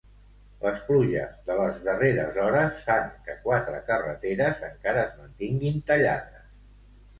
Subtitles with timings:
[0.61, 6.53] Les pluges de les darreres hores fan que quatre carreteres encara es mantinguin tallades.